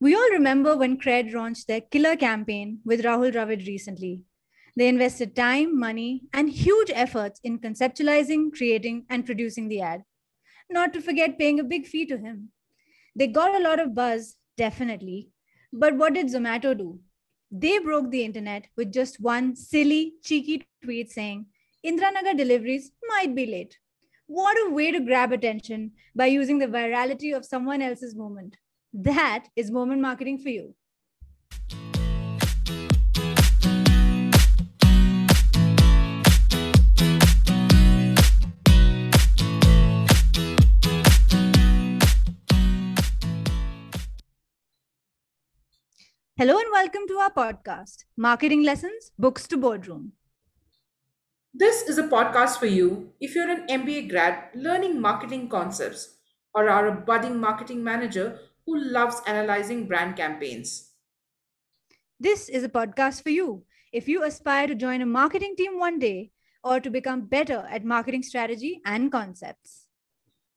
We 0.00 0.14
all 0.14 0.30
remember 0.30 0.76
when 0.76 0.98
Cred 0.98 1.32
launched 1.32 1.68
their 1.68 1.80
killer 1.80 2.16
campaign 2.16 2.80
with 2.84 3.04
Rahul 3.04 3.32
Dravid 3.32 3.66
recently. 3.66 4.22
They 4.76 4.88
invested 4.88 5.36
time, 5.36 5.78
money, 5.78 6.22
and 6.32 6.50
huge 6.50 6.90
efforts 6.92 7.40
in 7.44 7.60
conceptualizing, 7.60 8.52
creating, 8.52 9.06
and 9.08 9.24
producing 9.24 9.68
the 9.68 9.80
ad. 9.80 10.02
Not 10.68 10.92
to 10.94 11.00
forget 11.00 11.38
paying 11.38 11.60
a 11.60 11.64
big 11.64 11.86
fee 11.86 12.06
to 12.06 12.18
him. 12.18 12.50
They 13.14 13.28
got 13.28 13.54
a 13.54 13.62
lot 13.62 13.78
of 13.78 13.94
buzz, 13.94 14.36
definitely. 14.56 15.30
But 15.72 15.96
what 15.96 16.14
did 16.14 16.26
Zomato 16.26 16.76
do? 16.76 16.98
They 17.52 17.78
broke 17.78 18.10
the 18.10 18.24
internet 18.24 18.66
with 18.76 18.92
just 18.92 19.20
one 19.20 19.54
silly, 19.54 20.14
cheeky 20.24 20.66
tweet 20.82 21.12
saying, 21.12 21.46
Indiranagar 21.86 22.36
deliveries 22.36 22.90
might 23.06 23.34
be 23.34 23.46
late. 23.46 23.78
What 24.26 24.56
a 24.56 24.70
way 24.70 24.90
to 24.90 25.00
grab 25.00 25.32
attention 25.32 25.92
by 26.16 26.26
using 26.26 26.58
the 26.58 26.66
virality 26.66 27.36
of 27.36 27.44
someone 27.44 27.80
else's 27.80 28.16
moment. 28.16 28.56
That 28.96 29.46
is 29.56 29.72
moment 29.72 30.00
marketing 30.02 30.38
for 30.38 30.50
you. 30.50 30.76
Hello 46.36 46.56
and 46.58 46.70
welcome 46.70 47.02
to 47.08 47.14
our 47.14 47.32
podcast, 47.32 48.04
Marketing 48.16 48.62
Lessons 48.62 49.10
Books 49.18 49.48
to 49.48 49.56
Boardroom. 49.56 50.12
This 51.52 51.82
is 51.82 51.98
a 51.98 52.04
podcast 52.04 52.58
for 52.58 52.66
you 52.66 53.10
if 53.20 53.34
you're 53.34 53.50
an 53.50 53.66
MBA 53.66 54.08
grad 54.08 54.50
learning 54.54 55.00
marketing 55.00 55.48
concepts 55.48 56.14
or 56.54 56.68
are 56.68 56.86
a 56.86 56.92
budding 56.92 57.40
marketing 57.40 57.82
manager 57.82 58.38
who 58.66 58.78
loves 58.80 59.20
analyzing 59.26 59.86
brand 59.86 60.16
campaigns. 60.16 60.90
This 62.18 62.48
is 62.48 62.64
a 62.64 62.68
podcast 62.68 63.22
for 63.22 63.30
you 63.30 63.64
if 63.92 64.08
you 64.08 64.22
aspire 64.22 64.66
to 64.66 64.74
join 64.74 65.02
a 65.02 65.06
marketing 65.06 65.54
team 65.56 65.78
one 65.78 65.98
day 65.98 66.30
or 66.62 66.80
to 66.80 66.90
become 66.90 67.26
better 67.26 67.66
at 67.70 67.84
marketing 67.84 68.22
strategy 68.22 68.80
and 68.86 69.12
concepts. 69.12 69.86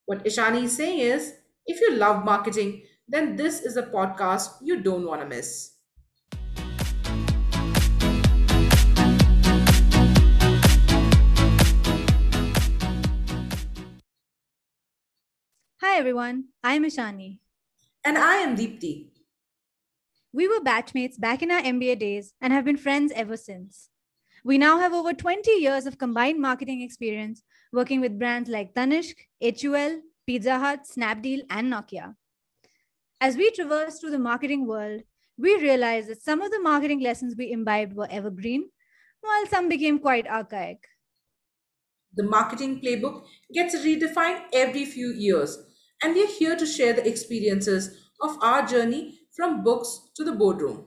What 0.05 0.23
Ishani 0.23 0.63
is 0.63 0.77
saying 0.77 0.99
is 0.99 1.33
if 1.65 1.81
you 1.81 1.95
love 1.95 2.23
marketing, 2.23 2.83
then 3.09 3.35
this 3.35 3.61
is 3.61 3.75
a 3.75 3.83
podcast 3.83 4.51
you 4.61 4.81
don't 4.81 5.05
want 5.05 5.21
to 5.21 5.27
miss. 5.27 5.73
Hi 15.81 15.97
everyone, 15.97 16.45
I'm 16.63 16.83
Ishani. 16.85 17.39
And 18.07 18.17
I 18.17 18.35
am 18.35 18.55
Deepti. 18.55 19.09
We 20.31 20.47
were 20.47 20.61
batchmates 20.61 21.19
back 21.19 21.41
in 21.41 21.51
our 21.51 21.59
MBA 21.61 21.99
days 21.99 22.33
and 22.39 22.53
have 22.53 22.63
been 22.63 22.77
friends 22.77 23.11
ever 23.13 23.35
since. 23.35 23.89
We 24.45 24.57
now 24.57 24.79
have 24.79 24.93
over 24.93 25.11
20 25.11 25.51
years 25.51 25.85
of 25.85 25.97
combined 25.97 26.39
marketing 26.39 26.81
experience 26.81 27.43
working 27.73 27.99
with 27.99 28.17
brands 28.17 28.49
like 28.49 28.73
Tanishq, 28.73 29.17
HUL, 29.41 30.03
Pizza 30.25 30.57
Hut, 30.57 30.85
Snapdeal, 30.89 31.41
and 31.49 31.69
Nokia. 31.73 32.15
As 33.19 33.35
we 33.35 33.51
traverse 33.51 33.99
through 33.99 34.11
the 34.11 34.19
marketing 34.19 34.65
world, 34.65 35.01
we 35.37 35.57
realized 35.57 36.07
that 36.07 36.23
some 36.23 36.39
of 36.39 36.49
the 36.49 36.61
marketing 36.61 37.01
lessons 37.01 37.35
we 37.37 37.51
imbibed 37.51 37.93
were 37.93 38.07
evergreen, 38.09 38.69
while 39.19 39.45
some 39.47 39.67
became 39.67 39.99
quite 39.99 40.27
archaic. 40.27 40.87
The 42.15 42.23
marketing 42.23 42.79
playbook 42.79 43.25
gets 43.53 43.75
redefined 43.75 44.45
every 44.53 44.85
few 44.85 45.09
years, 45.09 45.66
and 46.01 46.13
we 46.13 46.23
are 46.23 46.27
here 46.27 46.55
to 46.55 46.65
share 46.65 46.93
the 46.93 47.07
experiences 47.07 48.09
of 48.21 48.37
our 48.41 48.65
journey 48.65 49.19
from 49.35 49.63
books 49.63 50.09
to 50.15 50.23
the 50.23 50.31
boardroom. 50.31 50.85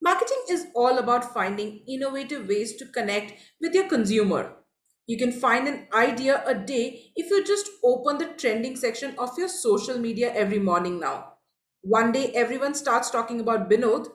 Marketing 0.00 0.42
is 0.50 0.66
all 0.74 0.96
about 0.98 1.34
finding 1.34 1.82
innovative 1.86 2.48
ways 2.48 2.76
to 2.76 2.86
connect 2.86 3.34
with 3.60 3.74
your 3.74 3.88
consumer. 3.88 4.54
You 5.06 5.18
can 5.18 5.32
find 5.32 5.66
an 5.68 5.86
idea 5.92 6.42
a 6.46 6.54
day 6.54 7.12
if 7.16 7.30
you 7.30 7.44
just 7.44 7.68
open 7.84 8.18
the 8.18 8.32
trending 8.38 8.76
section 8.76 9.14
of 9.18 9.36
your 9.36 9.48
social 9.48 9.98
media 9.98 10.32
every 10.34 10.58
morning 10.58 11.00
now. 11.00 11.34
One 11.82 12.12
day 12.12 12.32
everyone 12.34 12.74
starts 12.74 13.10
talking 13.10 13.40
about 13.40 13.70
Binod, 13.70 14.08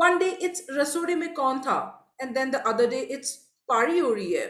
one 0.00 0.18
day 0.18 0.36
it's 0.48 0.62
Rasode 0.78 1.14
mein 1.22 1.34
kaun 1.34 1.60
tha, 1.66 1.76
and 2.20 2.36
then 2.36 2.50
the 2.56 2.62
other 2.72 2.88
day 2.94 3.02
it's 3.16 3.32
Pari 3.70 3.98
ho 4.06 4.14
hai. 4.14 4.44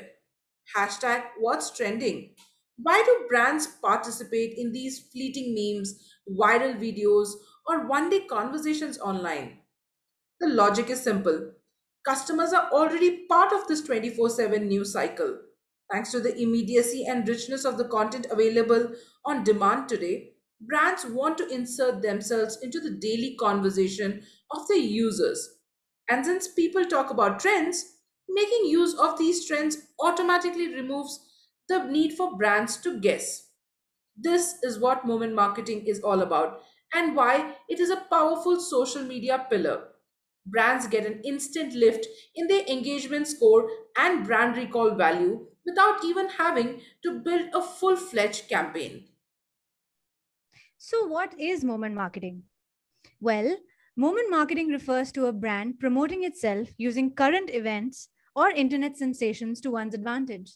Hashtag 0.76 1.28
what's 1.46 1.70
trending. 1.76 2.34
Why 2.88 3.02
do 3.06 3.26
brands 3.28 3.66
participate 3.66 4.56
in 4.56 4.72
these 4.72 4.98
fleeting 5.14 5.54
memes, 5.58 5.94
viral 6.42 6.76
videos, 6.82 7.32
or 7.66 7.86
one 7.86 8.10
day 8.10 8.20
conversations 8.34 8.98
online? 8.98 9.48
The 10.40 10.48
logic 10.48 10.90
is 10.90 11.02
simple. 11.02 11.52
Customers 12.04 12.52
are 12.52 12.70
already 12.72 13.26
part 13.26 13.52
of 13.52 13.68
this 13.68 13.82
24 13.82 14.30
7 14.30 14.66
news 14.68 14.92
cycle. 14.92 15.38
Thanks 15.92 16.10
to 16.12 16.20
the 16.20 16.36
immediacy 16.36 17.04
and 17.06 17.28
richness 17.28 17.64
of 17.64 17.78
the 17.78 17.88
content 17.88 18.26
available 18.30 18.94
on 19.24 19.44
demand 19.44 19.88
today, 19.88 20.34
brands 20.60 21.06
want 21.06 21.38
to 21.38 21.48
insert 21.48 22.02
themselves 22.02 22.58
into 22.62 22.80
the 22.80 22.90
daily 22.90 23.36
conversation 23.36 24.22
of 24.50 24.66
the 24.68 24.78
users. 24.78 25.58
And 26.08 26.24
since 26.24 26.48
people 26.48 26.84
talk 26.84 27.10
about 27.10 27.40
trends, 27.40 27.98
making 28.28 28.66
use 28.66 28.94
of 28.98 29.18
these 29.18 29.46
trends 29.46 29.88
automatically 30.00 30.74
removes 30.74 31.24
the 31.68 31.84
need 31.84 32.14
for 32.14 32.36
brands 32.36 32.76
to 32.78 32.98
guess. 33.00 33.50
This 34.16 34.62
is 34.62 34.78
what 34.78 35.06
moment 35.06 35.34
marketing 35.34 35.86
is 35.86 36.02
all 36.02 36.20
about 36.20 36.62
and 36.92 37.16
why 37.16 37.56
it 37.70 37.80
is 37.80 37.88
a 37.90 37.96
powerful 38.10 38.60
social 38.60 39.02
media 39.02 39.46
pillar. 39.48 39.94
Brands 40.44 40.86
get 40.88 41.06
an 41.06 41.22
instant 41.22 41.72
lift 41.74 42.06
in 42.34 42.48
their 42.48 42.66
engagement 42.66 43.28
score 43.28 43.70
and 43.96 44.26
brand 44.26 44.56
recall 44.58 44.94
value 44.94 45.48
without 45.64 46.04
even 46.04 46.28
having 46.28 46.82
to 47.02 47.20
build 47.20 47.48
a 47.54 47.62
full 47.62 47.96
fledged 47.96 48.48
campaign. 48.48 49.08
So, 50.76 51.06
what 51.06 51.38
is 51.38 51.64
moment 51.64 51.94
marketing? 51.94 52.44
Well, 53.20 53.58
moment 53.98 54.30
marketing 54.30 54.68
refers 54.68 55.10
to 55.10 55.26
a 55.26 55.32
brand 55.32 55.80
promoting 55.80 56.22
itself 56.22 56.68
using 56.78 57.12
current 57.12 57.50
events 57.52 58.10
or 58.36 58.48
internet 58.50 58.96
sensations 58.96 59.60
to 59.60 59.72
one's 59.72 59.92
advantage. 59.92 60.52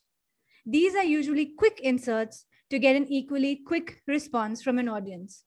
These 0.65 0.95
are 0.95 1.03
usually 1.03 1.47
quick 1.59 1.81
inserts 1.83 2.47
to 2.71 2.79
get 2.79 2.95
an 2.95 3.09
equally 3.09 3.57
quick 3.67 4.01
response 4.07 4.63
from 4.63 4.79
an 4.79 4.89
audience. 4.89 5.43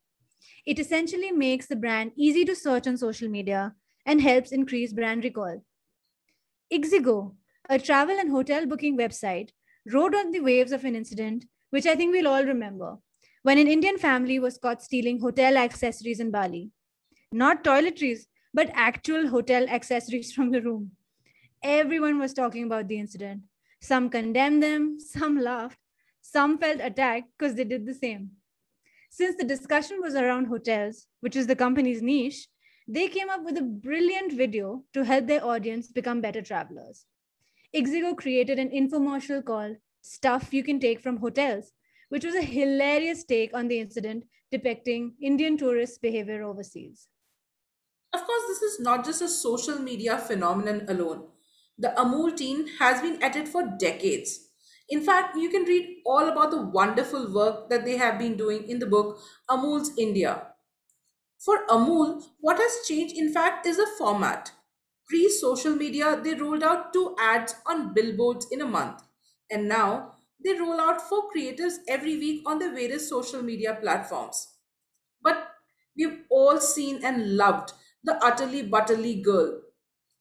It 0.66 0.78
essentially 0.78 1.32
makes 1.32 1.68
the 1.68 1.78
brand 1.78 2.12
easy 2.18 2.44
to 2.44 2.54
search 2.54 2.86
on 2.86 2.98
social 2.98 3.30
media 3.30 3.74
and 4.06 4.20
helps 4.20 4.52
increase 4.52 4.92
brand 4.92 5.24
recall. 5.24 5.64
Ixigo, 6.74 7.36
a 7.70 7.80
travel 7.80 8.20
and 8.20 8.30
hotel 8.30 8.66
booking 8.66 8.98
website, 8.98 9.52
rode 9.90 10.14
on 10.14 10.32
the 10.32 10.42
waves 10.42 10.74
of 10.74 10.84
an 10.84 10.98
incident 10.98 11.46
which 11.70 11.86
I 11.86 11.96
think 11.96 12.12
we'll 12.12 12.28
all 12.28 12.44
remember 12.44 12.98
when 13.44 13.58
an 13.58 13.70
Indian 13.70 13.98
family 13.98 14.38
was 14.38 14.58
caught 14.58 14.84
stealing 14.84 15.22
hotel 15.22 15.56
accessories 15.56 16.20
in 16.20 16.30
Bali. 16.30 16.72
Not 17.36 17.66
toiletries, 17.66 18.28
but 18.54 18.72
actual 18.74 19.28
hotel 19.28 19.68
accessories 19.68 20.32
from 20.32 20.52
the 20.52 20.62
room. 20.62 20.92
Everyone 21.62 22.18
was 22.18 22.34
talking 22.34 22.64
about 22.64 22.88
the 22.88 22.98
incident. 22.98 23.42
Some 23.82 24.10
condemned 24.10 24.64
them, 24.64 25.00
some 25.02 25.38
laughed, 25.38 25.80
some 26.22 26.58
felt 26.58 26.80
attacked 26.80 27.28
because 27.38 27.56
they 27.56 27.66
did 27.66 27.86
the 27.86 27.94
same. 27.94 28.32
Since 29.10 29.36
the 29.36 29.44
discussion 29.44 30.00
was 30.02 30.16
around 30.16 30.46
hotels, 30.46 31.08
which 31.20 31.36
is 31.36 31.48
the 31.48 31.58
company's 31.58 32.02
niche, 32.02 32.48
they 32.88 33.10
came 33.10 33.30
up 33.30 33.44
with 33.44 33.58
a 33.58 33.64
brilliant 33.64 34.32
video 34.32 34.86
to 34.94 35.04
help 35.04 35.28
their 35.28 35.44
audience 35.44 35.92
become 35.92 36.22
better 36.22 36.42
travelers. 36.42 37.06
Ixigo 37.76 38.16
created 38.16 38.60
an 38.60 38.70
infomercial 38.70 39.44
called 39.44 39.76
Stuff 40.02 40.54
You 40.54 40.64
Can 40.64 40.80
Take 40.80 41.02
from 41.02 41.18
Hotels 41.18 41.74
which 42.10 42.24
was 42.24 42.36
a 42.36 42.42
hilarious 42.42 43.24
take 43.24 43.54
on 43.54 43.68
the 43.68 43.80
incident 43.80 44.24
depicting 44.52 45.16
Indian 45.22 45.58
tourists' 45.58 45.98
behavior 45.98 46.44
overseas. 46.44 47.10
Of 48.16 48.26
course, 48.26 48.44
this 48.48 48.62
is 48.62 48.80
not 48.80 49.04
just 49.06 49.22
a 49.22 49.28
social 49.28 49.78
media 49.80 50.18
phenomenon 50.18 50.86
alone. 50.90 51.28
The 51.78 51.90
Amul 51.98 52.36
team 52.36 52.68
has 52.80 53.02
been 53.02 53.22
at 53.22 53.36
it 53.36 53.48
for 53.48 53.64
decades. 53.78 54.50
In 54.90 55.04
fact, 55.04 55.36
you 55.36 55.50
can 55.50 55.64
read 55.64 56.02
all 56.06 56.28
about 56.30 56.52
the 56.52 56.62
wonderful 56.62 57.32
work 57.34 57.70
that 57.70 57.84
they 57.86 57.98
have 57.98 58.18
been 58.20 58.38
doing 58.38 58.70
in 58.70 58.80
the 58.80 58.86
book 58.86 59.20
Amul's 59.50 59.92
India. 59.98 60.54
For 61.40 61.66
Amul, 61.68 62.24
what 62.40 62.58
has 62.60 62.88
changed, 62.88 63.16
in 63.18 63.34
fact, 63.34 63.66
is 63.68 63.78
the 63.78 63.88
format. 63.98 64.52
Pre 65.08 65.30
social 65.30 65.76
media, 65.76 66.20
they 66.22 66.36
rolled 66.36 66.64
out 66.64 66.94
two 66.94 67.16
ads 67.20 67.56
on 67.68 67.94
billboards 67.94 68.48
in 68.52 68.62
a 68.62 68.68
month. 68.68 69.04
And 69.52 69.68
now 69.70 70.16
they 70.44 70.60
roll 70.60 70.80
out 70.82 71.02
for 71.02 71.32
creatives 71.32 71.76
every 71.88 72.18
week 72.18 72.44
on 72.48 72.60
the 72.60 72.72
various 72.72 73.10
social 73.10 73.44
media 73.44 73.76
platforms. 73.82 74.56
But 75.22 75.52
we've 75.98 76.26
all 76.30 76.60
seen 76.60 77.04
and 77.04 77.36
loved 77.38 77.74
the 78.06 78.16
utterly 78.24 78.62
butterly 78.64 79.16
girl 79.22 79.62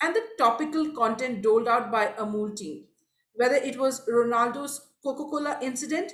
and 0.01 0.15
the 0.15 0.23
topical 0.39 0.91
content 0.93 1.43
doled 1.43 1.69
out 1.69 1.91
by 1.93 2.09
Amul 2.19 2.55
team. 2.57 2.87
Whether 3.35 3.57
it 3.57 3.79
was 3.79 4.07
Ronaldo's 4.09 4.91
Coca 5.03 5.25
Cola 5.25 5.59
incident, 5.63 6.13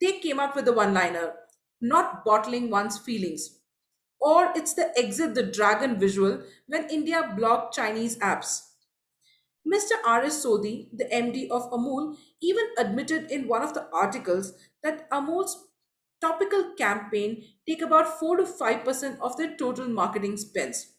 they 0.00 0.18
came 0.18 0.38
up 0.40 0.54
with 0.56 0.64
the 0.66 0.72
one 0.72 0.92
liner 0.94 1.34
not 1.80 2.24
bottling 2.24 2.70
one's 2.70 2.98
feelings. 2.98 3.58
Or 4.20 4.52
it's 4.54 4.74
the 4.74 4.96
exit 4.96 5.34
the 5.34 5.42
dragon 5.42 5.98
visual 5.98 6.44
when 6.66 6.88
India 6.90 7.32
blocked 7.36 7.74
Chinese 7.74 8.16
apps. 8.20 8.68
Mr. 9.66 9.94
R.S. 10.06 10.44
Sodhi, 10.44 10.88
the 10.92 11.06
MD 11.06 11.48
of 11.50 11.70
Amul, 11.72 12.16
even 12.40 12.66
admitted 12.78 13.30
in 13.30 13.48
one 13.48 13.62
of 13.62 13.74
the 13.74 13.88
articles 13.92 14.52
that 14.82 15.08
Amul's 15.10 15.68
topical 16.22 16.72
campaign 16.78 17.44
take 17.68 17.82
about 17.82 18.18
4 18.18 18.38
to 18.38 18.44
5% 18.44 19.20
of 19.20 19.36
their 19.36 19.56
total 19.56 19.88
marketing 19.88 20.36
spends. 20.38 20.94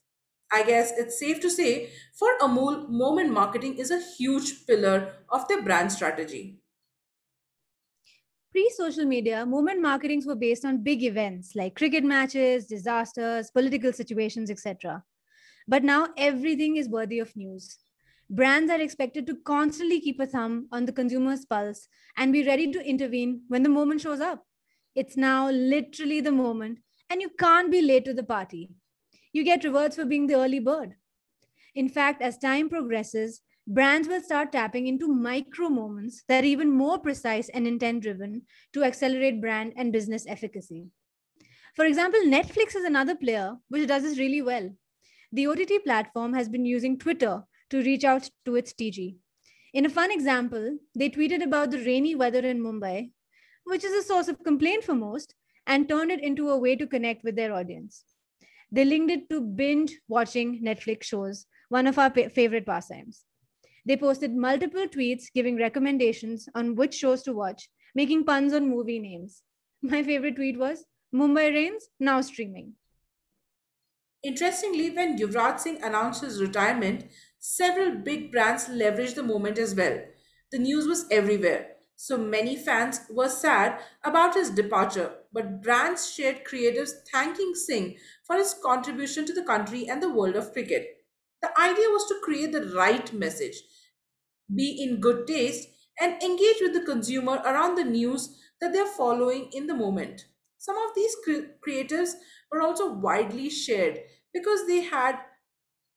I 0.52 0.64
guess 0.64 0.92
it's 0.98 1.20
safe 1.20 1.40
to 1.42 1.50
say 1.50 1.92
for 2.14 2.30
Amul, 2.42 2.88
moment 2.90 3.32
marketing 3.32 3.78
is 3.78 3.90
a 3.90 4.02
huge 4.18 4.68
pillar 4.68 5.14
of 5.30 5.48
their 5.48 5.64
brand 5.64 5.92
strategy. 5.92 6.60
Pre 8.52 8.70
social 8.78 9.06
media, 9.06 9.48
moment 9.48 9.82
marketings 9.82 10.28
were 10.28 10.36
based 10.36 10.64
on 10.64 10.84
big 10.84 11.02
events 11.04 11.56
like 11.56 11.76
cricket 11.76 12.04
matches, 12.04 12.68
disasters, 12.68 13.50
political 13.50 13.92
situations, 13.92 14.52
etc. 14.52 15.04
But 15.68 15.84
now 15.84 16.10
everything 16.18 16.76
is 16.76 16.88
worthy 16.88 17.18
of 17.18 17.36
news. 17.36 17.80
Brands 18.30 18.72
are 18.72 18.80
expected 18.80 19.26
to 19.28 19.38
constantly 19.38 20.00
keep 20.02 20.20
a 20.20 20.28
thumb 20.28 20.68
on 20.72 20.86
the 20.86 20.92
consumer's 20.92 21.46
pulse 21.46 21.88
and 22.16 22.32
be 22.32 22.46
ready 22.46 22.72
to 22.72 22.88
intervene 22.88 23.42
when 23.48 23.64
the 23.64 23.70
moment 23.70 24.02
shows 24.02 24.22
up. 24.22 24.46
It's 24.96 25.18
now 25.18 25.50
literally 25.50 26.22
the 26.22 26.32
moment, 26.32 26.80
and 27.10 27.22
you 27.22 27.30
can't 27.40 27.72
be 27.72 27.82
late 27.82 28.06
to 28.06 28.14
the 28.14 28.24
party. 28.24 28.70
You 29.32 29.44
get 29.44 29.64
rewards 29.64 29.96
for 29.96 30.06
being 30.06 30.28
the 30.28 30.36
early 30.36 30.60
bird. 30.60 30.96
In 31.74 31.90
fact, 31.90 32.22
as 32.22 32.38
time 32.38 32.70
progresses, 32.70 33.42
brands 33.66 34.08
will 34.08 34.22
start 34.22 34.52
tapping 34.52 34.86
into 34.86 35.08
micro 35.08 35.70
moments 35.70 36.24
that 36.28 36.44
are 36.44 36.48
even 36.48 36.70
more 36.70 37.00
precise 37.00 37.50
and 37.50 37.66
intent 37.66 38.04
driven 38.04 38.44
to 38.74 38.84
accelerate 38.84 39.42
brand 39.42 39.74
and 39.76 39.92
business 39.92 40.26
efficacy. 40.28 40.86
For 41.76 41.86
example, 41.86 42.20
Netflix 42.26 42.76
is 42.76 42.84
another 42.84 43.16
player 43.16 43.56
which 43.70 43.88
does 43.88 44.04
this 44.04 44.20
really 44.20 44.44
well. 44.44 44.70
The 45.32 45.48
OTT 45.48 45.84
platform 45.84 46.34
has 46.34 46.48
been 46.48 46.66
using 46.66 47.00
Twitter 47.00 47.44
to 47.72 47.82
reach 47.82 48.04
out 48.04 48.30
to 48.46 48.56
its 48.56 48.74
TG. 48.74 49.16
In 49.74 49.88
a 49.88 49.90
fun 49.90 50.12
example, 50.12 50.78
they 50.96 51.10
tweeted 51.10 51.42
about 51.42 51.72
the 51.72 51.84
rainy 51.84 52.14
weather 52.14 52.46
in 52.46 52.62
Mumbai, 52.62 53.10
which 53.66 53.84
is 53.84 53.94
a 53.94 54.08
source 54.08 54.28
of 54.28 54.44
complaint 54.44 54.84
for 54.84 54.94
most, 54.94 55.36
and 55.66 55.88
turned 55.88 56.12
it 56.12 56.24
into 56.24 56.50
a 56.50 56.58
way 56.58 56.76
to 56.76 56.88
connect 56.88 57.24
with 57.24 57.36
their 57.36 57.54
audience. 57.54 58.04
They 58.72 58.86
linked 58.86 59.12
it 59.12 59.30
to 59.30 59.42
binge 59.42 60.00
watching 60.08 60.64
Netflix 60.64 61.04
shows, 61.04 61.46
one 61.70 61.88
of 61.88 62.00
our 62.00 62.10
favorite 62.10 62.66
pastimes. 62.66 63.24
They 63.86 63.98
posted 63.98 64.34
multiple 64.34 64.88
tweets 64.88 65.26
giving 65.34 65.58
recommendations 65.58 66.48
on 66.56 66.76
which 66.76 66.96
shows 66.96 67.22
to 67.24 67.34
watch, 67.34 67.70
making 67.94 68.26
puns 68.26 68.54
on 68.54 68.70
movie 68.70 69.00
names. 69.00 69.44
My 69.82 70.04
favorite 70.04 70.36
tweet 70.36 70.58
was 70.58 70.86
Mumbai 71.14 71.54
Rains, 71.54 71.90
now 72.00 72.22
streaming. 72.22 72.74
Interestingly, 74.24 74.90
when 74.90 75.18
Yuvraj 75.18 75.60
Singh 75.60 75.84
announced 75.84 76.22
his 76.22 76.42
retirement, 76.42 77.06
several 77.40 77.92
big 77.92 78.32
brands 78.32 78.70
leveraged 78.70 79.16
the 79.16 79.24
moment 79.24 79.60
as 79.60 79.76
well. 79.76 80.02
The 80.52 80.60
news 80.60 80.88
was 80.88 81.06
everywhere. 81.12 81.73
So 82.06 82.18
many 82.18 82.56
fans 82.58 83.00
were 83.10 83.30
sad 83.30 83.82
about 84.04 84.36
his 84.36 84.50
departure, 84.50 85.10
but 85.32 85.62
brands 85.62 86.10
shared 86.12 86.44
creatives 86.46 86.92
thanking 87.12 87.56
Singh 87.56 87.98
for 88.24 88.36
his 88.36 88.54
contribution 88.56 89.26
to 89.26 89.34
the 89.34 89.44
country 89.44 89.88
and 89.90 90.04
the 90.04 90.10
world 90.10 90.36
of 90.36 90.52
cricket. 90.54 91.06
The 91.42 91.58
idea 91.60 91.90
was 91.90 92.06
to 92.10 92.20
create 92.24 92.52
the 92.52 92.68
right 92.76 93.12
message, 93.14 93.64
be 94.54 94.82
in 94.84 95.00
good 95.02 95.28
taste, 95.28 95.70
and 96.00 96.22
engage 96.24 96.62
with 96.62 96.74
the 96.74 96.86
consumer 96.86 97.42
around 97.46 97.76
the 97.76 97.84
news 97.84 98.40
that 98.60 98.74
they're 98.74 98.86
following 98.86 99.50
in 99.54 99.68
the 99.68 99.74
moment. 99.76 100.28
Some 100.58 100.78
of 100.78 100.96
these 100.96 101.16
cre- 101.24 101.54
creatives 101.66 102.14
were 102.52 102.62
also 102.62 102.92
widely 102.94 103.50
shared 103.50 104.00
because 104.34 104.66
they 104.68 104.82
had, 104.82 105.20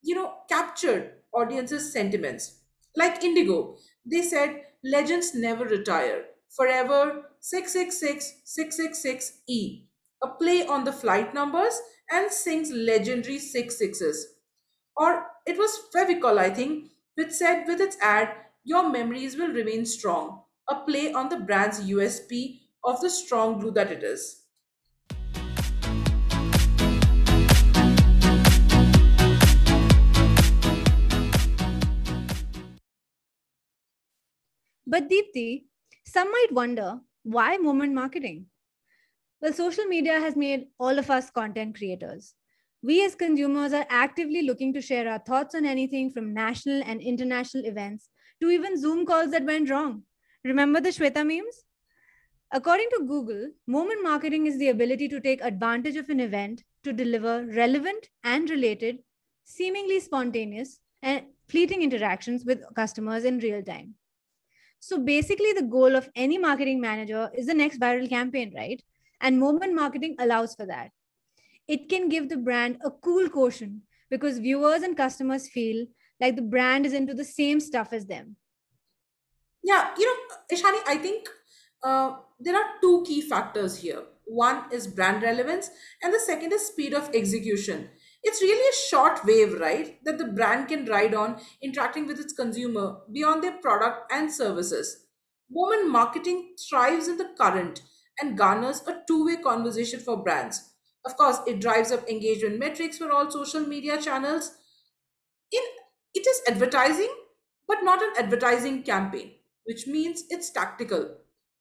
you 0.02 0.14
know, 0.14 0.38
captured 0.48 1.22
audiences' 1.34 1.92
sentiments. 1.92 2.62
Like 2.96 3.24
Indigo, 3.24 3.78
they 4.06 4.22
said 4.22 4.66
legends 4.92 5.34
never 5.34 5.64
retire. 5.64 6.26
Forever 6.56 7.30
666 7.40 9.42
e 9.46 9.84
a 10.22 10.28
play 10.28 10.66
on 10.66 10.84
the 10.84 10.92
flight 10.92 11.34
numbers 11.34 11.78
and 12.10 12.30
Singh's 12.32 12.70
legendary 12.70 13.38
six 13.38 13.76
sixes. 13.78 14.34
Or 14.96 15.26
it 15.46 15.58
was 15.58 15.88
Fevicol, 15.94 16.38
I 16.38 16.50
think, 16.50 16.90
which 17.14 17.30
said 17.32 17.66
with 17.68 17.80
its 17.80 17.96
ad, 18.00 18.34
Your 18.64 18.88
memories 18.88 19.36
will 19.36 19.52
remain 19.52 19.84
strong, 19.86 20.42
a 20.68 20.80
play 20.84 21.12
on 21.12 21.28
the 21.28 21.38
brand's 21.38 21.88
USP 21.88 22.62
of 22.84 23.00
the 23.00 23.10
strong 23.10 23.60
glue 23.60 23.70
that 23.72 23.92
it 23.92 24.02
is. 24.02 24.45
But 34.86 35.08
Deepthi, 35.08 35.64
some 36.04 36.30
might 36.30 36.52
wonder 36.52 37.00
why 37.24 37.56
moment 37.56 37.92
marketing? 37.92 38.46
Well, 39.40 39.52
social 39.52 39.84
media 39.84 40.20
has 40.20 40.36
made 40.36 40.68
all 40.78 40.98
of 40.98 41.10
us 41.10 41.28
content 41.28 41.76
creators. 41.76 42.34
We 42.82 43.04
as 43.04 43.16
consumers 43.16 43.72
are 43.72 43.86
actively 43.90 44.42
looking 44.42 44.72
to 44.74 44.80
share 44.80 45.08
our 45.08 45.18
thoughts 45.18 45.56
on 45.56 45.66
anything 45.66 46.10
from 46.10 46.32
national 46.32 46.82
and 46.84 47.00
international 47.00 47.64
events 47.64 48.08
to 48.40 48.48
even 48.48 48.80
Zoom 48.80 49.04
calls 49.04 49.32
that 49.32 49.44
went 49.44 49.70
wrong. 49.70 50.04
Remember 50.44 50.80
the 50.80 50.90
Shweta 50.90 51.26
memes? 51.26 51.64
According 52.52 52.88
to 52.90 53.06
Google, 53.06 53.50
moment 53.66 54.04
marketing 54.04 54.46
is 54.46 54.56
the 54.58 54.68
ability 54.68 55.08
to 55.08 55.20
take 55.20 55.42
advantage 55.42 55.96
of 55.96 56.08
an 56.10 56.20
event 56.20 56.62
to 56.84 56.92
deliver 56.92 57.44
relevant 57.46 58.08
and 58.22 58.48
related, 58.48 58.98
seemingly 59.44 59.98
spontaneous, 59.98 60.78
and 61.02 61.24
fleeting 61.48 61.82
interactions 61.82 62.44
with 62.44 62.62
customers 62.76 63.24
in 63.24 63.40
real 63.40 63.64
time. 63.64 63.94
So 64.86 65.00
basically, 65.00 65.52
the 65.52 65.64
goal 65.64 65.96
of 65.96 66.08
any 66.14 66.38
marketing 66.38 66.80
manager 66.80 67.28
is 67.36 67.46
the 67.46 67.54
next 67.54 67.80
viral 67.80 68.08
campaign, 68.08 68.52
right? 68.54 68.80
And 69.20 69.40
moment 69.40 69.74
marketing 69.74 70.14
allows 70.20 70.54
for 70.54 70.64
that. 70.66 70.92
It 71.66 71.88
can 71.88 72.08
give 72.08 72.28
the 72.28 72.36
brand 72.36 72.76
a 72.84 72.92
cool 72.92 73.28
quotient 73.28 73.80
because 74.10 74.38
viewers 74.38 74.82
and 74.82 74.96
customers 74.96 75.48
feel 75.48 75.86
like 76.20 76.36
the 76.36 76.42
brand 76.42 76.86
is 76.86 76.92
into 76.92 77.14
the 77.14 77.24
same 77.24 77.58
stuff 77.58 77.92
as 77.92 78.06
them. 78.06 78.36
Yeah, 79.64 79.90
you 79.98 80.06
know, 80.06 80.56
Ishani, 80.56 80.78
I 80.86 80.98
think 80.98 81.30
uh, 81.82 82.18
there 82.38 82.54
are 82.54 82.74
two 82.80 83.02
key 83.04 83.22
factors 83.22 83.78
here. 83.78 84.04
One 84.24 84.66
is 84.70 84.86
brand 84.86 85.24
relevance, 85.24 85.68
and 86.00 86.14
the 86.14 86.20
second 86.20 86.52
is 86.52 86.64
speed 86.64 86.94
of 86.94 87.10
execution. 87.12 87.88
It's 88.26 88.42
really 88.42 88.68
a 88.68 88.74
short 88.90 89.24
wave, 89.24 89.58
right? 89.58 90.04
That 90.04 90.18
the 90.18 90.26
brand 90.26 90.68
can 90.68 90.84
ride 90.84 91.14
on 91.14 91.40
interacting 91.62 92.06
with 92.06 92.20
its 92.20 92.32
consumer 92.34 93.00
beyond 93.10 93.42
their 93.42 93.56
product 93.58 94.12
and 94.12 94.30
services. 94.32 95.06
Moment 95.48 95.88
marketing 95.88 96.56
thrives 96.68 97.08
in 97.08 97.16
the 97.18 97.32
current 97.38 97.82
and 98.20 98.36
garners 98.36 98.82
a 98.86 99.02
two 99.06 99.24
way 99.24 99.36
conversation 99.36 100.00
for 100.00 100.22
brands. 100.22 100.74
Of 101.06 101.16
course, 101.16 101.38
it 101.46 101.60
drives 101.60 101.92
up 101.92 102.08
engagement 102.08 102.58
metrics 102.58 102.98
for 102.98 103.12
all 103.12 103.30
social 103.30 103.60
media 103.60 104.02
channels. 104.02 104.58
In 105.52 105.62
it 106.14 106.26
is 106.26 106.42
advertising, 106.48 107.12
but 107.68 107.82
not 107.82 108.02
an 108.02 108.12
advertising 108.16 108.84
campaign, 108.84 109.34
which 109.64 109.86
means 109.88 110.24
it's 110.30 110.50
tactical. 110.50 111.18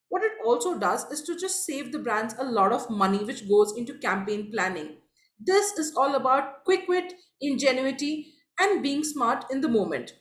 What 0.10 0.24
it 0.24 0.34
also 0.46 0.78
does 0.80 1.12
is 1.12 1.24
to 1.24 1.36
just 1.38 1.66
save 1.66 1.92
the 1.92 2.00
brands 2.00 2.36
a 2.38 2.44
lot 2.44 2.74
of 2.74 2.90
money, 2.92 3.24
which 3.24 3.50
goes 3.50 3.76
into 3.78 3.98
campaign 4.00 4.52
planning. 4.52 5.02
This 5.40 5.78
is 5.78 5.96
all 5.96 6.16
about 6.16 6.64
quick 6.66 6.88
wit, 6.88 7.14
ingenuity, 7.42 8.34
and 8.60 8.84
being 8.84 9.04
smart 9.04 9.46
in 9.52 9.62
the 9.62 9.70
moment. 9.70 10.14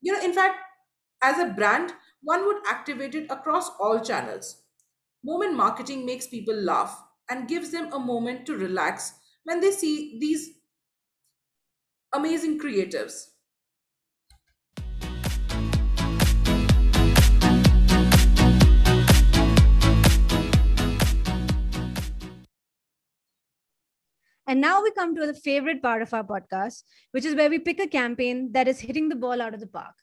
You 0.00 0.12
know, 0.12 0.20
in 0.22 0.32
fact, 0.32 0.58
as 1.22 1.38
a 1.38 1.52
brand, 1.52 1.94
one 2.22 2.46
would 2.46 2.66
activate 2.66 3.14
it 3.14 3.30
across 3.30 3.70
all 3.80 4.00
channels. 4.00 4.64
Moment 5.24 5.54
marketing 5.54 6.06
makes 6.06 6.26
people 6.28 6.54
laugh 6.54 7.02
and 7.30 7.48
gives 7.48 7.70
them 7.72 7.92
a 7.92 7.98
moment 7.98 8.46
to 8.46 8.56
relax 8.56 9.18
when 9.44 9.60
they 9.60 9.72
see 9.72 10.18
these 10.20 10.58
amazing 12.12 12.58
creatives. 12.58 13.35
And 24.46 24.60
now 24.60 24.82
we 24.82 24.92
come 24.92 25.14
to 25.16 25.26
the 25.26 25.34
favorite 25.34 25.82
part 25.82 26.02
of 26.02 26.14
our 26.14 26.22
podcast, 26.22 26.82
which 27.10 27.24
is 27.24 27.34
where 27.34 27.50
we 27.50 27.58
pick 27.58 27.80
a 27.80 27.88
campaign 27.88 28.52
that 28.52 28.68
is 28.68 28.78
hitting 28.78 29.08
the 29.08 29.16
ball 29.16 29.42
out 29.42 29.54
of 29.54 29.60
the 29.60 29.66
park. 29.66 29.94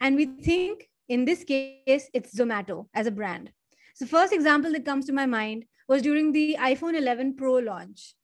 And 0.00 0.14
we 0.16 0.26
think 0.26 0.88
in 1.08 1.24
this 1.24 1.42
case, 1.42 2.08
it's 2.14 2.38
Zomato 2.38 2.86
as 2.94 3.08
a 3.08 3.10
brand. 3.10 3.50
So, 3.96 4.06
first 4.06 4.32
example 4.32 4.70
that 4.72 4.84
comes 4.84 5.06
to 5.06 5.12
my 5.12 5.26
mind 5.26 5.64
was 5.88 6.02
during 6.02 6.30
the 6.30 6.56
iPhone 6.60 6.96
11 6.96 7.34
Pro 7.34 7.54
launch. 7.54 8.14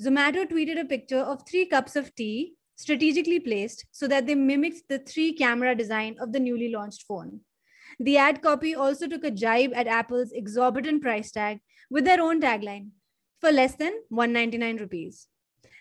Zomato 0.00 0.44
tweeted 0.44 0.80
a 0.80 0.84
picture 0.84 1.20
of 1.20 1.46
three 1.48 1.66
cups 1.66 1.94
of 1.94 2.12
tea 2.16 2.54
strategically 2.74 3.38
placed 3.38 3.86
so 3.92 4.08
that 4.08 4.26
they 4.26 4.34
mimicked 4.34 4.88
the 4.88 4.98
three 4.98 5.32
camera 5.32 5.76
design 5.76 6.16
of 6.20 6.32
the 6.32 6.40
newly 6.40 6.70
launched 6.70 7.04
phone. 7.06 7.40
The 8.00 8.16
ad 8.16 8.42
copy 8.42 8.74
also 8.74 9.06
took 9.06 9.22
a 9.22 9.30
jibe 9.30 9.72
at 9.74 9.86
Apple's 9.86 10.32
exorbitant 10.32 11.00
price 11.00 11.30
tag 11.30 11.60
with 11.90 12.04
their 12.04 12.20
own 12.20 12.40
tagline 12.40 12.88
for 13.42 13.52
less 13.52 13.74
than 13.76 13.94
199 14.08 14.78
rupees. 14.78 15.28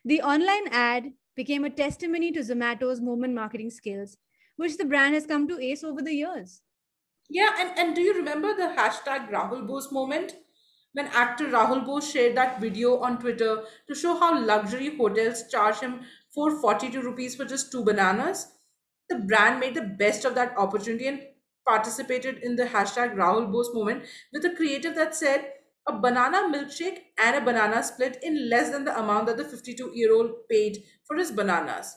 The 0.04 0.22
online 0.22 0.68
ad 0.70 1.14
became 1.36 1.64
a 1.64 1.70
testimony 1.70 2.32
to 2.34 2.42
Zomato's 2.42 3.02
moment 3.02 3.36
marketing 3.36 3.70
skills, 3.70 4.18
which 4.58 4.78
the 4.78 4.86
brand 4.86 5.14
has 5.14 5.28
come 5.28 5.48
to 5.48 5.60
ace 5.60 5.84
over 5.84 6.02
the 6.02 6.16
years. 6.16 6.64
Yeah, 7.30 7.56
and, 7.60 7.78
and 7.80 7.96
do 7.96 8.02
you 8.02 8.14
remember 8.14 8.56
the 8.56 8.74
hashtag 8.78 9.30
Rahul 9.30 9.68
Bose 9.68 9.92
moment? 9.92 10.36
When 10.94 11.08
actor 11.08 11.46
Rahul 11.46 11.86
Bose 11.86 12.12
shared 12.12 12.36
that 12.38 12.60
video 12.60 12.98
on 13.00 13.20
Twitter 13.20 13.66
to 13.88 13.96
show 13.96 14.18
how 14.20 14.44
luxury 14.44 14.96
hotels 14.98 15.48
charge 15.50 15.80
him 15.80 16.02
for 16.34 16.60
42 16.60 17.02
rupees 17.02 17.36
for 17.36 17.46
just 17.46 17.72
two 17.72 17.84
bananas, 17.84 18.58
the 19.10 19.20
brand 19.20 19.60
made 19.60 19.76
the 19.76 19.84
best 20.04 20.26
of 20.26 20.36
that 20.36 20.58
opportunity 20.58 21.08
and 21.08 21.28
participated 21.66 22.40
in 22.40 22.56
the 22.56 22.66
hashtag 22.66 23.16
Rahul 23.16 23.52
Bose 23.52 23.74
moment 23.74 24.06
with 24.34 24.44
a 24.46 24.56
creative 24.56 24.96
that 24.96 25.16
said 25.16 25.54
a 25.88 26.00
banana 26.00 26.50
milkshake 26.54 27.00
and 27.18 27.36
a 27.36 27.42
banana 27.42 27.84
split 27.84 28.18
in 28.22 28.50
less 28.50 28.70
than 28.72 28.86
the 28.86 28.98
amount 28.98 29.28
that 29.28 29.38
the 29.38 29.44
52 29.44 29.92
year 29.94 30.14
old 30.14 30.48
paid 30.50 30.84
for 31.06 31.16
his 31.18 31.32
bananas. 31.32 31.96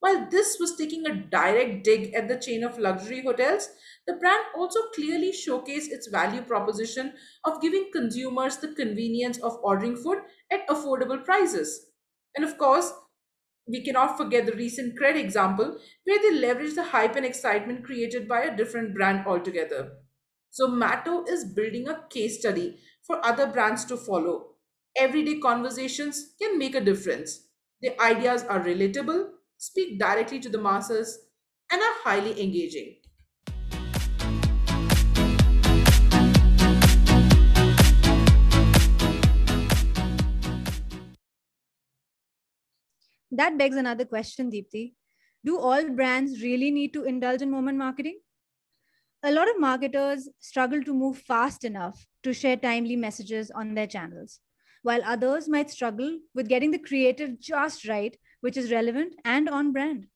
While 0.00 0.28
this 0.30 0.56
was 0.58 0.76
taking 0.76 1.06
a 1.06 1.14
direct 1.14 1.84
dig 1.84 2.12
at 2.12 2.26
the 2.26 2.36
chain 2.36 2.64
of 2.64 2.78
luxury 2.78 3.22
hotels, 3.22 3.68
the 4.06 4.14
brand 4.14 4.44
also 4.56 4.80
clearly 4.94 5.30
showcased 5.30 5.90
its 5.90 6.08
value 6.08 6.42
proposition 6.42 7.14
of 7.44 7.60
giving 7.62 7.90
consumers 7.92 8.56
the 8.56 8.74
convenience 8.74 9.38
of 9.38 9.58
ordering 9.62 9.96
food 9.96 10.18
at 10.50 10.66
affordable 10.66 11.24
prices. 11.24 11.92
And 12.34 12.44
of 12.44 12.58
course, 12.58 12.92
we 13.66 13.84
cannot 13.84 14.16
forget 14.16 14.44
the 14.44 14.52
recent 14.52 14.98
cred 14.98 15.16
example 15.16 15.78
where 16.04 16.18
they 16.20 16.40
leveraged 16.40 16.74
the 16.74 16.84
hype 16.84 17.14
and 17.14 17.24
excitement 17.24 17.84
created 17.84 18.26
by 18.28 18.40
a 18.42 18.56
different 18.56 18.94
brand 18.94 19.24
altogether. 19.26 19.98
So, 20.50 20.68
Zomato 20.68 21.26
is 21.28 21.44
building 21.44 21.88
a 21.88 22.06
case 22.10 22.40
study 22.40 22.80
for 23.02 23.24
other 23.24 23.46
brands 23.46 23.84
to 23.86 23.96
follow. 23.96 24.52
Everyday 24.96 25.38
conversations 25.38 26.34
can 26.40 26.58
make 26.58 26.74
a 26.74 26.80
difference. 26.80 27.48
The 27.80 28.00
ideas 28.00 28.44
are 28.44 28.60
relatable, 28.60 29.30
speak 29.58 29.98
directly 29.98 30.38
to 30.40 30.48
the 30.48 30.58
masses, 30.58 31.18
and 31.70 31.80
are 31.80 31.94
highly 32.04 32.40
engaging. 32.40 32.96
That 43.34 43.56
begs 43.56 43.76
another 43.76 44.04
question, 44.04 44.50
Deepthi. 44.50 44.92
Do 45.44 45.58
all 45.58 45.88
brands 45.88 46.42
really 46.42 46.70
need 46.70 46.92
to 46.92 47.04
indulge 47.04 47.40
in 47.40 47.50
moment 47.50 47.78
marketing? 47.78 48.20
A 49.24 49.30
lot 49.30 49.48
of 49.48 49.60
marketers 49.60 50.28
struggle 50.40 50.82
to 50.82 50.92
move 50.92 51.18
fast 51.18 51.64
enough 51.64 52.06
to 52.24 52.32
share 52.32 52.56
timely 52.56 52.96
messages 52.96 53.50
on 53.52 53.74
their 53.74 53.86
channels, 53.86 54.40
while 54.82 55.00
others 55.04 55.48
might 55.48 55.70
struggle 55.70 56.18
with 56.34 56.48
getting 56.48 56.72
the 56.72 56.78
creative 56.78 57.38
just 57.38 57.86
right, 57.86 58.16
which 58.40 58.56
is 58.56 58.72
relevant 58.72 59.14
and 59.24 59.48
on 59.48 59.72
brand. 59.72 60.08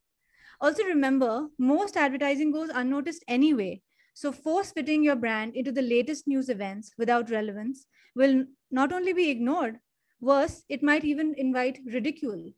Also, 0.61 0.83
remember, 0.85 1.49
most 1.59 1.97
advertising 1.97 2.51
goes 2.51 2.69
unnoticed 2.71 3.25
anyway. 3.29 3.81
So, 4.15 4.33
force 4.33 4.73
fitting 4.73 5.05
your 5.05 5.17
brand 5.17 5.55
into 5.55 5.71
the 5.73 5.83
latest 5.83 6.27
news 6.27 6.49
events 6.49 6.93
without 6.99 7.31
relevance 7.31 7.87
will 8.17 8.45
not 8.71 8.93
only 8.93 9.13
be 9.13 9.31
ignored, 9.31 9.79
worse, 10.21 10.65
it 10.69 10.83
might 10.83 11.05
even 11.05 11.35
invite 11.37 11.81
ridicule. 11.87 12.53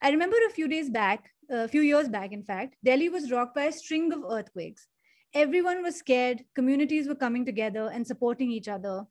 I 0.00 0.10
remember 0.10 0.36
a 0.46 0.50
few 0.50 0.66
days 0.66 0.90
back, 0.90 1.30
a 1.48 1.68
few 1.68 1.82
years 1.82 2.08
back, 2.08 2.32
in 2.32 2.42
fact, 2.42 2.76
Delhi 2.84 3.08
was 3.08 3.30
rocked 3.30 3.54
by 3.54 3.64
a 3.64 3.72
string 3.72 4.12
of 4.12 4.24
earthquakes. 4.28 4.88
Everyone 5.34 5.82
was 5.82 5.96
scared, 5.96 6.44
communities 6.54 7.08
were 7.08 7.14
coming 7.14 7.46
together 7.46 7.88
and 7.90 8.06
supporting 8.06 8.50
each 8.50 8.68
other. 8.68 9.06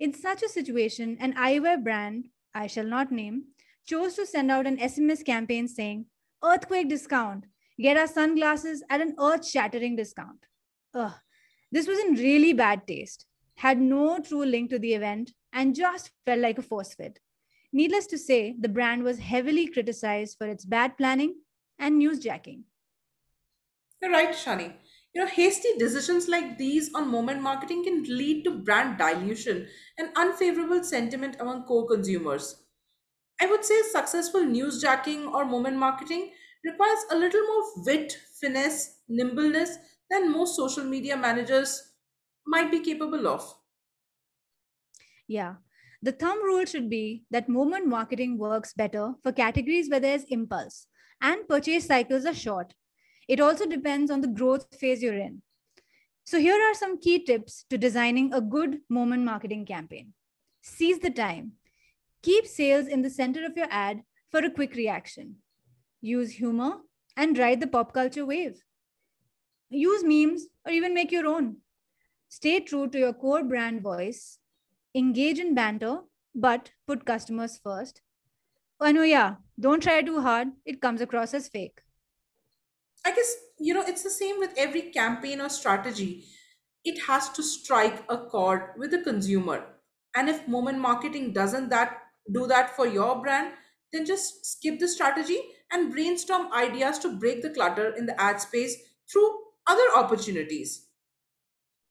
In 0.00 0.12
such 0.12 0.42
a 0.42 0.48
situation, 0.48 1.16
an 1.20 1.34
eyewear 1.34 1.82
brand, 1.82 2.28
I 2.52 2.66
shall 2.66 2.86
not 2.86 3.12
name, 3.12 3.44
chose 3.86 4.14
to 4.14 4.26
send 4.26 4.50
out 4.50 4.66
an 4.66 4.78
SMS 4.78 5.24
campaign 5.24 5.68
saying, 5.68 6.06
Earthquake 6.42 6.88
discount, 6.88 7.44
get 7.78 7.96
our 7.96 8.08
sunglasses 8.08 8.82
at 8.90 9.00
an 9.00 9.14
earth 9.20 9.46
shattering 9.46 9.94
discount. 9.94 10.44
Ugh, 10.92 11.12
this 11.70 11.86
was 11.86 12.00
in 12.00 12.14
really 12.14 12.52
bad 12.52 12.86
taste, 12.88 13.26
had 13.54 13.80
no 13.80 14.18
true 14.18 14.44
link 14.44 14.70
to 14.70 14.78
the 14.80 14.94
event, 14.94 15.32
and 15.52 15.76
just 15.76 16.10
felt 16.26 16.40
like 16.40 16.58
a 16.58 16.62
force 16.62 16.94
fit. 16.94 17.20
Needless 17.72 18.06
to 18.08 18.18
say, 18.18 18.56
the 18.58 18.68
brand 18.68 19.04
was 19.04 19.20
heavily 19.20 19.68
criticized 19.68 20.36
for 20.36 20.48
its 20.48 20.64
bad 20.64 20.98
planning 20.98 21.36
and 21.78 22.02
newsjacking. 22.02 22.62
You're 24.02 24.10
right, 24.10 24.30
Shani. 24.30 24.72
You 25.14 25.22
know, 25.22 25.28
hasty 25.28 25.76
decisions 25.78 26.28
like 26.28 26.58
these 26.58 26.92
on 26.94 27.08
moment 27.10 27.42
marketing 27.42 27.84
can 27.84 28.02
lead 28.04 28.44
to 28.44 28.58
brand 28.58 28.98
dilution 28.98 29.68
and 29.98 30.10
unfavorable 30.16 30.82
sentiment 30.84 31.36
among 31.40 31.64
core 31.64 31.86
consumers. 31.88 32.64
I 33.40 33.46
would 33.46 33.64
say 33.64 33.82
successful 33.82 34.42
newsjacking 34.42 35.32
or 35.32 35.44
moment 35.44 35.76
marketing 35.78 36.34
requires 36.64 37.00
a 37.10 37.16
little 37.16 37.42
more 37.42 37.84
wit, 37.86 38.12
finesse, 38.40 39.02
nimbleness 39.08 39.78
than 40.10 40.30
most 40.32 40.56
social 40.56 40.84
media 40.84 41.16
managers 41.16 41.94
might 42.46 42.70
be 42.70 42.80
capable 42.80 43.26
of. 43.26 43.54
Yeah. 45.26 45.56
The 46.02 46.12
thumb 46.12 46.42
rule 46.44 46.64
should 46.64 46.88
be 46.90 47.24
that 47.30 47.48
moment 47.48 47.86
marketing 47.86 48.38
works 48.38 48.72
better 48.74 49.14
for 49.22 49.32
categories 49.32 49.90
where 49.90 50.00
there's 50.00 50.24
impulse 50.24 50.86
and 51.20 51.46
purchase 51.48 51.86
cycles 51.86 52.24
are 52.26 52.34
short. 52.34 52.74
It 53.28 53.40
also 53.40 53.66
depends 53.66 54.10
on 54.10 54.20
the 54.20 54.28
growth 54.28 54.74
phase 54.74 55.02
you're 55.02 55.18
in. 55.18 55.42
So, 56.24 56.38
here 56.38 56.60
are 56.60 56.74
some 56.74 57.00
key 57.00 57.24
tips 57.24 57.64
to 57.70 57.78
designing 57.78 58.32
a 58.32 58.40
good 58.40 58.80
moment 58.88 59.24
marketing 59.24 59.66
campaign. 59.66 60.12
Seize 60.60 60.98
the 60.98 61.10
time. 61.10 61.52
Keep 62.22 62.46
sales 62.46 62.86
in 62.86 63.02
the 63.02 63.10
center 63.10 63.44
of 63.44 63.56
your 63.56 63.68
ad 63.70 64.02
for 64.30 64.40
a 64.44 64.50
quick 64.50 64.74
reaction. 64.74 65.36
Use 66.00 66.32
humor 66.32 66.78
and 67.16 67.38
ride 67.38 67.60
the 67.60 67.66
pop 67.66 67.92
culture 67.92 68.26
wave. 68.26 68.62
Use 69.70 70.04
memes 70.04 70.46
or 70.66 70.72
even 70.72 70.94
make 70.94 71.12
your 71.12 71.26
own. 71.26 71.56
Stay 72.28 72.60
true 72.60 72.88
to 72.88 72.98
your 72.98 73.12
core 73.12 73.42
brand 73.42 73.82
voice 73.82 74.38
engage 74.94 75.38
in 75.38 75.54
banter, 75.54 76.00
but 76.34 76.70
put 76.86 77.04
customers 77.04 77.58
first. 77.62 78.02
And 78.80 78.98
oh, 78.98 79.02
yeah, 79.02 79.36
don't 79.58 79.82
try 79.82 80.02
too 80.02 80.20
hard, 80.20 80.48
it 80.64 80.80
comes 80.80 81.00
across 81.00 81.34
as 81.34 81.48
fake. 81.48 81.80
I 83.04 83.12
guess, 83.14 83.34
you 83.58 83.74
know, 83.74 83.82
it's 83.82 84.02
the 84.02 84.10
same 84.10 84.38
with 84.38 84.54
every 84.56 84.82
campaign 84.90 85.40
or 85.40 85.48
strategy. 85.48 86.26
It 86.84 87.02
has 87.06 87.28
to 87.30 87.42
strike 87.42 88.04
a 88.08 88.26
chord 88.26 88.72
with 88.78 88.90
the 88.90 89.02
consumer. 89.02 89.76
And 90.14 90.28
if 90.28 90.48
moment 90.48 90.78
marketing 90.78 91.32
doesn't 91.32 91.68
that 91.70 91.98
do 92.30 92.46
that 92.46 92.74
for 92.76 92.86
your 92.86 93.20
brand, 93.22 93.54
then 93.92 94.06
just 94.06 94.44
skip 94.46 94.78
the 94.78 94.88
strategy 94.88 95.40
and 95.70 95.92
brainstorm 95.92 96.52
ideas 96.52 96.98
to 97.00 97.16
break 97.16 97.42
the 97.42 97.50
clutter 97.50 97.94
in 97.94 98.06
the 98.06 98.20
ad 98.20 98.40
space 98.40 98.76
through 99.10 99.38
other 99.66 99.86
opportunities. 99.96 100.86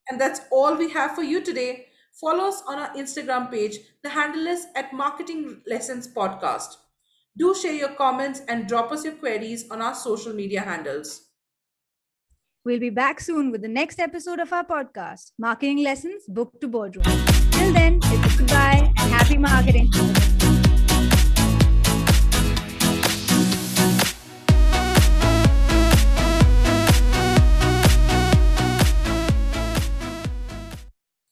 And 0.10 0.20
that's 0.20 0.42
all 0.52 0.76
we 0.76 0.90
have 0.92 1.16
for 1.16 1.24
you 1.24 1.42
today. 1.42 1.88
Follow 2.20 2.50
us 2.50 2.62
on 2.68 2.78
our 2.80 2.94
Instagram 2.96 3.50
page. 3.50 3.78
The 4.04 4.10
handle 4.10 4.46
is 4.48 4.68
at 4.76 4.92
Marketing 4.92 5.62
Lessons 5.66 6.06
Podcast. 6.14 6.76
Do 7.38 7.56
share 7.56 7.74
your 7.74 7.90
comments 7.90 8.42
and 8.48 8.68
drop 8.68 8.92
us 8.92 9.06
your 9.06 9.14
queries 9.14 9.70
on 9.70 9.82
our 9.82 9.96
social 9.96 10.34
media 10.34 10.62
handles. 10.62 11.28
We'll 12.66 12.80
be 12.80 12.90
back 12.90 13.20
soon 13.20 13.52
with 13.52 13.62
the 13.62 13.68
next 13.68 14.00
episode 14.00 14.40
of 14.40 14.52
our 14.52 14.66
podcast, 14.66 15.32
Marketing 15.38 15.78
Lessons 15.78 16.24
Book 16.28 16.60
to 16.60 16.68
Boardroom. 16.68 17.06
Till 17.52 17.74
then, 17.74 18.00
it's 18.04 18.36
goodbye 18.36 18.92
and 18.98 19.14
happy 19.14 19.38
marketing. 19.38 19.90